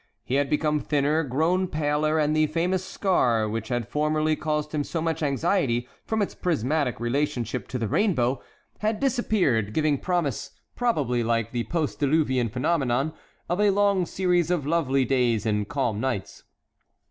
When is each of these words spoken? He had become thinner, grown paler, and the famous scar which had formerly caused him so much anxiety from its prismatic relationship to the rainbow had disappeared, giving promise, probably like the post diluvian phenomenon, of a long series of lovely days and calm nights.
He 0.23 0.33
had 0.33 0.49
become 0.49 0.79
thinner, 0.79 1.21
grown 1.21 1.67
paler, 1.67 2.17
and 2.17 2.35
the 2.35 2.47
famous 2.47 2.83
scar 2.83 3.47
which 3.47 3.67
had 3.67 3.87
formerly 3.87 4.35
caused 4.35 4.73
him 4.73 4.83
so 4.83 4.99
much 4.99 5.21
anxiety 5.21 5.87
from 6.07 6.23
its 6.23 6.33
prismatic 6.33 6.99
relationship 6.99 7.67
to 7.67 7.77
the 7.77 7.87
rainbow 7.87 8.41
had 8.79 8.99
disappeared, 8.99 9.75
giving 9.75 9.99
promise, 9.99 10.59
probably 10.75 11.21
like 11.21 11.51
the 11.51 11.65
post 11.65 11.99
diluvian 11.99 12.49
phenomenon, 12.49 13.13
of 13.47 13.61
a 13.61 13.69
long 13.69 14.07
series 14.07 14.49
of 14.49 14.65
lovely 14.65 15.05
days 15.05 15.45
and 15.45 15.69
calm 15.69 15.99
nights. 15.99 16.45